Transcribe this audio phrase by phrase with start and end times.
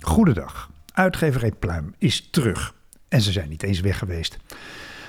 [0.00, 0.70] Goedendag.
[0.92, 2.74] Uitgeverij Pluim is terug.
[3.08, 4.38] En ze zijn niet eens weg geweest.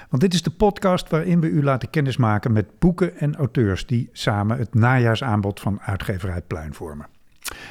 [0.10, 4.10] Want dit is de podcast waarin we u laten kennismaken met boeken en auteurs die
[4.12, 7.08] samen het najaarsaanbod van Uitgeverij Pluim vormen.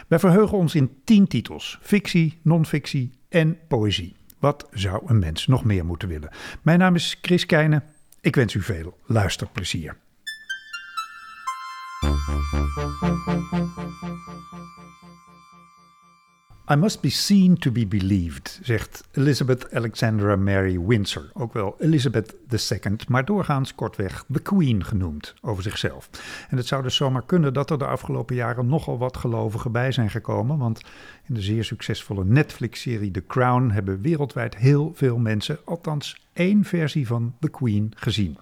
[0.08, 4.16] Wij verheugen ons in tien titels: fictie, non-fictie en poëzie.
[4.38, 6.30] Wat zou een mens nog meer moeten willen?
[6.62, 7.82] Mijn naam is Chris Keijnen.
[8.20, 9.96] Ik wens u veel luisterplezier.
[16.70, 22.34] I must be seen to be believed, zegt Elizabeth Alexandra Mary Windsor, ook wel Elizabeth
[22.50, 26.10] II, maar doorgaans kortweg The Queen genoemd over zichzelf.
[26.48, 29.92] En het zou dus zomaar kunnen dat er de afgelopen jaren nogal wat gelovigen bij
[29.92, 30.80] zijn gekomen, want
[31.26, 37.06] in de zeer succesvolle Netflix-serie The Crown hebben wereldwijd heel veel mensen althans één versie
[37.06, 38.38] van The Queen gezien.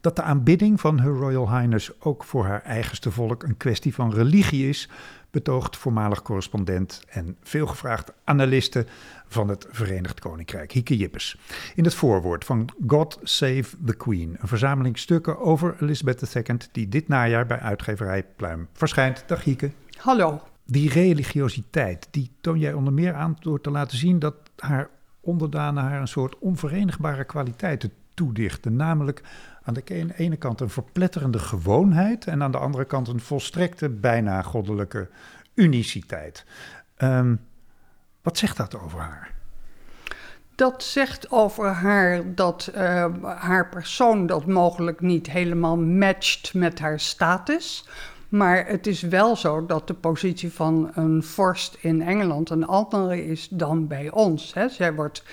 [0.00, 4.14] Dat de aanbidding van Her Royal Highness ook voor haar eigenste volk een kwestie van
[4.14, 4.88] religie is,
[5.30, 8.86] betoogt voormalig correspondent en veelgevraagd analiste
[9.26, 11.38] van het Verenigd Koninkrijk, Hieke Jippes.
[11.74, 16.88] In het voorwoord van God Save the Queen, een verzameling stukken over Elizabeth II die
[16.88, 19.24] dit najaar bij uitgeverij Pluim verschijnt.
[19.26, 19.70] Dag Hieke.
[19.96, 20.40] Hallo.
[20.66, 24.88] Die religiositeit, die toon jij onder meer aan door te laten zien dat haar
[25.20, 29.22] onderdanen haar een soort onverenigbare kwaliteiten toedichten, namelijk
[29.62, 34.42] aan de ene kant een verpletterende gewoonheid en aan de andere kant een volstrekte, bijna
[34.42, 35.08] goddelijke
[35.54, 36.44] uniciteit.
[36.98, 37.40] Um,
[38.22, 39.34] wat zegt dat over haar?
[40.54, 47.00] Dat zegt over haar dat uh, haar persoon dat mogelijk niet helemaal matcht met haar
[47.00, 47.88] status.
[48.28, 53.26] Maar het is wel zo dat de positie van een vorst in Engeland een andere
[53.26, 54.54] is dan bij ons.
[54.54, 54.68] Hè.
[54.68, 55.24] Zij wordt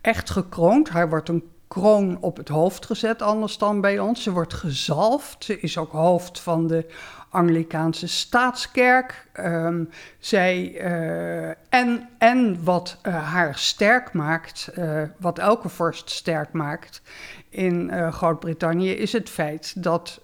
[0.00, 0.90] echt gekroond.
[0.90, 4.22] Hij wordt een kroon op het hoofd gezet, anders dan bij ons.
[4.22, 5.44] Ze wordt gezalfd.
[5.44, 6.86] Ze is ook hoofd van de
[7.30, 9.28] Anglikaanse staatskerk.
[9.40, 16.52] Um, zij, uh, en, en wat uh, haar sterk maakt, uh, wat elke vorst sterk
[16.52, 17.02] maakt
[17.48, 20.20] in Groot-Brittannië, is het feit dat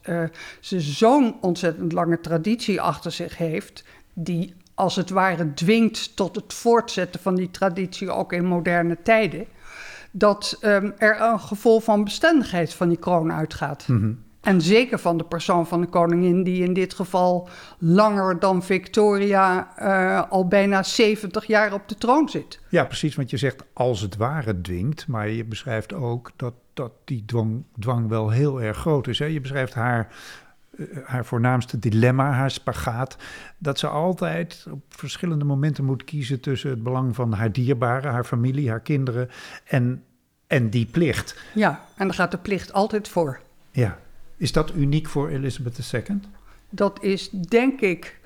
[0.60, 6.52] ze zo'n ontzettend lange traditie achter zich heeft, die als het ware dwingt tot het
[6.52, 9.46] voortzetten van die traditie ook in moderne tijden
[10.16, 13.88] dat um, er een gevoel van bestendigheid van die kroon uitgaat.
[13.88, 14.22] Mm -hmm.
[14.44, 17.48] En zeker van de persoon van de koningin, die in dit geval
[17.78, 22.60] langer dan Victoria uh, al bijna 70 jaar op de troon zit.
[22.68, 26.92] Ja, precies, want je zegt als het ware dwingt, maar je beschrijft ook dat, dat
[27.04, 29.18] die dwang, dwang wel heel erg groot is.
[29.18, 29.24] Hè?
[29.24, 30.08] Je beschrijft haar
[31.04, 33.16] haar voornaamste dilemma, haar spagaat.
[33.58, 38.24] Dat ze altijd op verschillende momenten moet kiezen tussen het belang van haar dierbaren, haar
[38.24, 39.28] familie, haar kinderen
[39.64, 40.04] en,
[40.46, 41.42] en die plicht.
[41.54, 43.40] Ja, en daar gaat de plicht altijd voor.
[43.70, 43.98] Ja.
[44.36, 46.20] Is dat uniek voor Elizabeth II?
[46.70, 48.20] Dat is denk ik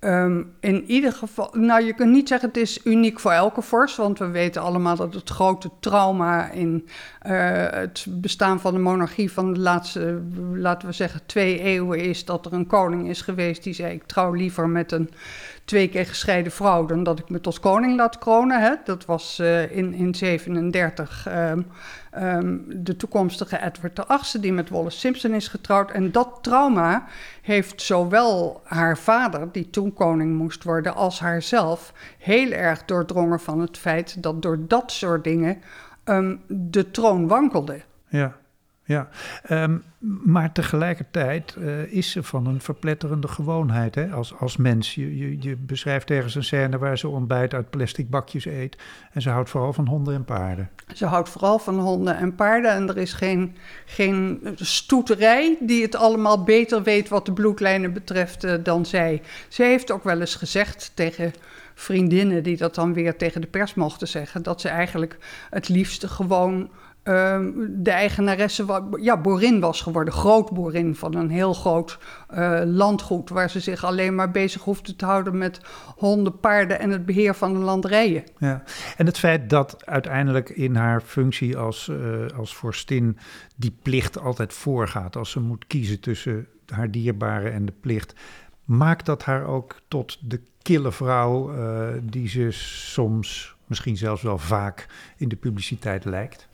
[0.00, 3.96] Um, in ieder geval, nou je kunt niet zeggen het is uniek voor elke vorst,
[3.96, 6.88] want we weten allemaal dat het grote trauma in
[7.26, 10.22] uh, het bestaan van de monarchie van de laatste,
[10.52, 14.02] laten we zeggen, twee eeuwen is dat er een koning is geweest die zei: Ik
[14.06, 15.10] trouw liever met een
[15.68, 18.60] twee keer gescheiden vrouw dan dat ik me tot koning laat kronen.
[18.60, 18.74] Hè?
[18.84, 21.66] Dat was uh, in 1937 um,
[22.22, 25.90] um, de toekomstige Edward VIII, die met Wallace Simpson is getrouwd.
[25.90, 27.06] En dat trauma
[27.42, 33.60] heeft zowel haar vader, die toen koning moest worden, als haarzelf heel erg doordrongen van
[33.60, 35.58] het feit dat door dat soort dingen
[36.04, 37.80] um, de troon wankelde.
[38.08, 38.36] Ja
[38.88, 39.08] ja.
[39.50, 39.82] Um,
[40.24, 44.10] maar tegelijkertijd uh, is ze van een verpletterende gewoonheid hè?
[44.10, 44.94] Als, als mens.
[44.94, 48.76] Je, je, beschrijft ergens een scène waar ze ontbijt uit plastic bakjes eet.
[49.12, 50.70] En ze houdt vooral van honden en paarden.
[50.94, 52.72] Ze houdt vooral van honden en paarden.
[52.72, 58.44] En er is geen, geen stoeterij die het allemaal beter weet wat de bloedlijnen betreft
[58.44, 59.22] uh, dan zij.
[59.48, 61.32] Ze heeft ook wel eens gezegd tegen
[61.74, 64.42] vriendinnen die dat dan weer tegen de pers mochten zeggen...
[64.42, 65.18] dat ze eigenlijk
[65.50, 66.70] het liefste gewoon
[67.68, 70.14] de eigenaresse ja, boerin was geworden.
[70.14, 71.98] Groot boerin van een heel groot
[72.34, 73.28] uh, landgoed.
[73.28, 75.60] Waar ze zich alleen maar bezig hoefde te houden met
[75.96, 78.24] honden, paarden en het beheer van de landerijen.
[78.38, 78.62] Ja.
[78.96, 83.18] En het feit dat uiteindelijk in haar functie als, uh, als vorstin
[83.56, 85.16] die plicht altijd voorgaat.
[85.16, 88.14] Als ze moet kiezen tussen haar dierbaren en de plicht.
[88.64, 91.52] Maakt dat haar ook tot de kille vrouw
[92.02, 96.48] die ze soms, misschien zelfs wel vaak in de publiciteit lijkt?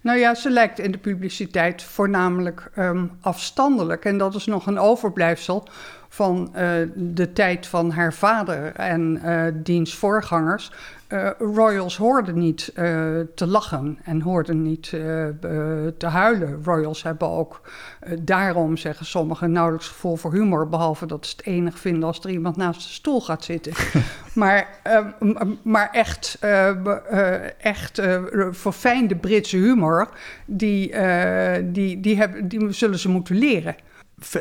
[0.00, 4.04] Nou ja, ze lijkt in de publiciteit voornamelijk ehm, afstandelijk.
[4.04, 5.68] En dat is nog een overblijfsel
[6.08, 10.72] van uh, de tijd van haar vader en uh, diens voorgangers.
[11.08, 12.72] Uh, royals hoorden niet
[13.34, 14.88] te lachen en hoorden niet
[15.98, 16.60] te huilen.
[16.64, 17.60] Royals hebben ook
[18.18, 20.68] daarom, zeggen sommigen, nauwelijks gevoel voor humor.
[20.68, 23.72] Behalve dat ze het enig vinden als er iemand naast de stoel gaat zitten.
[24.34, 24.68] maar,
[25.62, 26.38] maar echt,
[27.58, 28.02] echt
[28.50, 30.08] verfijnde Britse humor,
[30.46, 30.94] die,
[31.64, 33.76] die, die, hebben, die zullen ze moeten leren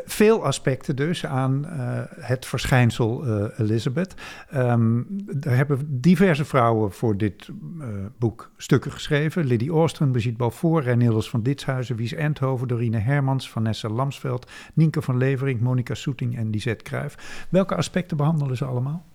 [0.06, 4.14] veel aspecten dus aan uh, het verschijnsel uh, Elizabeth.
[4.56, 5.08] Um,
[5.42, 7.48] er hebben diverse vrouwen voor dit
[7.80, 7.88] uh,
[8.18, 9.46] boek stukken geschreven.
[9.46, 15.18] Lydie Oostren, Brigitte Balfour, Reinildes van Ditshuizen, Wies Endhoven, Dorine Hermans, Vanessa Lamsveld, Nienke van
[15.18, 17.48] Levering, Monica Soeting en Lisette Kruijf.
[17.50, 19.06] Welke aspecten behandelen ze allemaal?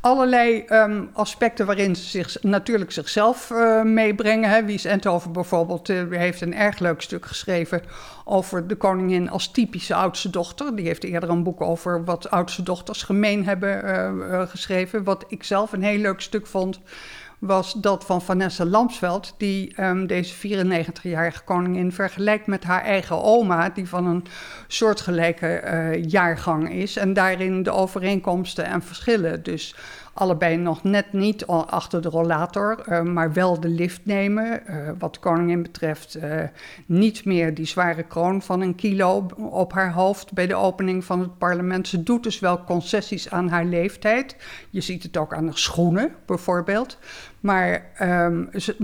[0.00, 4.50] Allerlei um, aspecten waarin ze zich, natuurlijk zichzelf uh, meebrengen.
[4.50, 4.64] Hè.
[4.64, 7.82] Wies Enthoven bijvoorbeeld uh, heeft een erg leuk stuk geschreven
[8.24, 10.76] over de koningin als typische oudste dochter.
[10.76, 15.04] Die heeft eerder een boek over wat oudste dochters gemeen hebben uh, geschreven.
[15.04, 16.80] Wat ik zelf een heel leuk stuk vond
[17.40, 23.70] was dat van Vanessa Lamsveld, die um, deze 94-jarige koningin vergelijkt met haar eigen oma,
[23.70, 24.24] die van een
[24.66, 26.96] soortgelijke uh, jaargang is.
[26.96, 29.42] En daarin de overeenkomsten en verschillen.
[29.42, 29.74] Dus
[30.20, 34.62] allebei nog net niet achter de rollator, uh, maar wel de lift nemen.
[34.66, 36.42] Uh, wat koningin betreft uh,
[36.86, 41.20] niet meer die zware kroon van een kilo op haar hoofd bij de opening van
[41.20, 41.88] het parlement.
[41.88, 44.36] Ze doet dus wel concessies aan haar leeftijd.
[44.70, 46.98] Je ziet het ook aan de schoenen bijvoorbeeld.
[47.40, 48.76] Maar um, ze,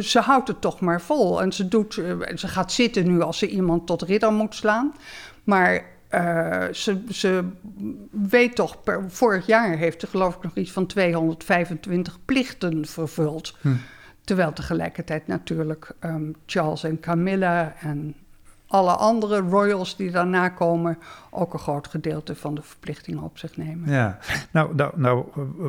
[0.00, 1.42] ze, houdt het toch maar vol.
[1.42, 1.94] En ze, doet,
[2.34, 4.94] ze gaat zitten nu als ze iemand tot ridder moet slaan.
[5.44, 7.44] Maar uh, ze, ze,
[8.10, 13.56] weet toch, per, vorig jaar heeft ze geloof ik nog iets van 225 plichten vervuld.
[13.60, 13.68] Hm.
[14.24, 18.14] Terwijl tegelijkertijd natuurlijk um, Charles en Camilla en
[18.72, 20.98] alle andere royals die daarna komen
[21.30, 23.90] ook een groot gedeelte van de verplichtingen op zich nemen.
[23.90, 24.18] Ja,
[24.50, 25.24] nou, nou, nou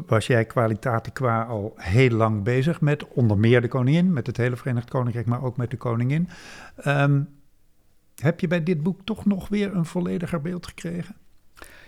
[0.08, 4.38] was jij kwalitaten qua al heel lang bezig met onder meer de koningin, met het
[4.38, 6.30] hele Verenigd Koninkrijk, maar ook met de koningin.
[6.88, 7.30] Um,
[8.24, 11.16] heb je bij dit boek toch nog weer een vollediger beeld gekregen?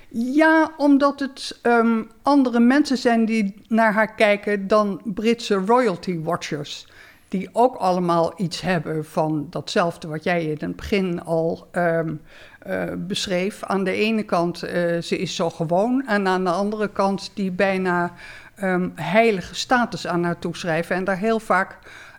[0.10, 6.88] Ja, omdat het um, andere mensen zijn die naar haar kijken dan Britse royalty watchers.
[7.28, 12.22] Die ook allemaal iets hebben van datzelfde wat jij in het begin al um,
[12.68, 13.64] uh, beschreef.
[13.64, 14.72] Aan de ene kant, uh,
[15.02, 16.08] ze is zo gewoon.
[16.08, 18.14] En aan de andere kant die bijna
[18.64, 20.96] um, heilige status aan haar toeschrijven.
[20.96, 21.78] En daar heel vaak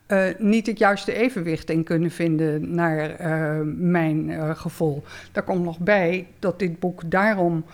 [0.08, 5.02] uh, niet het juiste evenwicht in kunnen vinden, naar uh, mijn uh, gevoel.
[5.32, 7.64] Daar komt nog bij dat dit boek daarom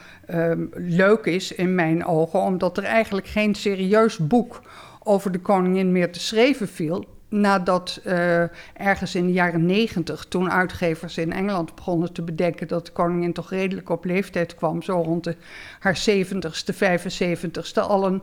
[0.74, 4.62] leuk is in mijn ogen, omdat er eigenlijk geen serieus boek
[5.02, 8.42] over de koningin meer te schrijven viel nadat uh,
[8.74, 13.32] ergens in de jaren negentig, toen uitgevers in Engeland begonnen te bedenken dat de koningin
[13.32, 15.36] toch redelijk op leeftijd kwam, zo rond de,
[15.78, 18.22] haar 70ste, 75ste, al een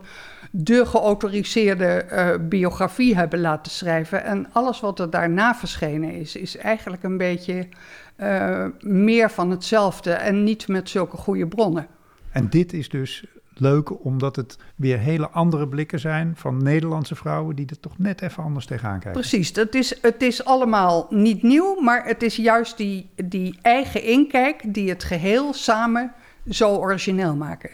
[0.52, 4.24] de geautoriseerde uh, biografie hebben laten schrijven.
[4.24, 7.68] En alles wat er daarna verschenen is, is eigenlijk een beetje
[8.18, 11.88] uh, meer van hetzelfde en niet met zulke goede bronnen.
[12.32, 13.26] En dit is dus
[13.60, 18.22] leuk omdat het weer hele andere blikken zijn van Nederlandse vrouwen die er toch net
[18.22, 19.20] even anders tegenaan kijken.
[19.20, 24.04] Precies, het is, het is allemaal niet nieuw, maar het is juist die, die eigen
[24.04, 26.14] inkijk die het geheel samen
[26.50, 27.70] zo origineel maken.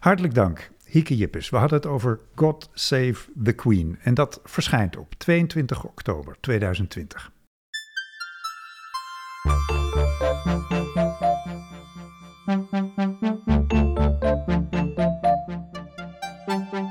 [0.00, 0.70] Hartelijk dank.
[0.84, 5.84] Hieke Jippes, we hadden het over God Save the Queen en dat verschijnt op 22
[5.84, 7.30] oktober 2020.